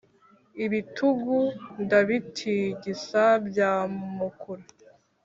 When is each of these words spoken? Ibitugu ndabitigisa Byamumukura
Ibitugu 0.65 1.39
ndabitigisa 1.83 3.23
Byamumukura 3.47 4.65